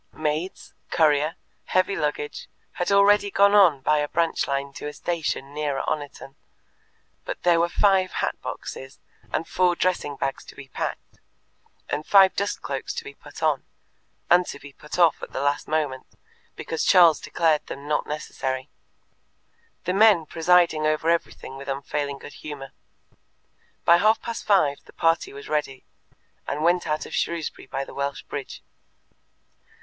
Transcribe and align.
Maids, 0.13 0.73
courier, 0.89 1.35
heavy 1.65 1.95
luggage, 1.95 2.47
had 2.71 2.91
already 2.91 3.29
gone 3.29 3.53
on 3.53 3.81
by 3.81 3.99
a 3.99 4.07
branch 4.07 4.47
line 4.47 4.73
to 4.73 4.87
a 4.87 4.93
station 4.93 5.53
nearer 5.53 5.83
Oniton, 5.87 6.33
but 7.23 7.43
there 7.43 7.59
were 7.59 7.69
five 7.69 8.13
hat 8.13 8.33
boxes 8.41 8.99
and 9.31 9.47
four 9.47 9.75
dressing 9.75 10.15
bags 10.17 10.43
to 10.45 10.55
be 10.55 10.67
packed, 10.67 11.19
and 11.87 12.03
five 12.07 12.35
dust 12.35 12.63
cloaks 12.63 12.95
to 12.95 13.03
be 13.03 13.13
put 13.13 13.43
on, 13.43 13.63
and 14.27 14.47
to 14.47 14.57
be 14.57 14.73
put 14.73 14.97
off 14.97 15.21
at 15.21 15.33
the 15.33 15.39
last 15.39 15.67
moment, 15.67 16.07
because 16.55 16.83
Charles 16.83 17.19
declared 17.21 17.67
them 17.67 17.87
not 17.87 18.07
necessary. 18.07 18.71
The 19.83 19.93
men 19.93 20.25
presided 20.25 20.79
over 20.79 21.11
everything 21.11 21.57
with 21.57 21.67
unfailing 21.69 22.17
good 22.17 22.33
humour. 22.41 22.71
By 23.85 23.97
half 23.97 24.19
past 24.19 24.45
five 24.45 24.79
the 24.85 24.93
party 24.93 25.31
was 25.31 25.47
ready, 25.47 25.85
and 26.47 26.63
went 26.63 26.87
out 26.87 27.05
of 27.05 27.13
Shrewsbury 27.13 27.67
by 27.67 27.85
the 27.85 27.93
Welsh 27.93 28.23
Bridge. 28.23 28.63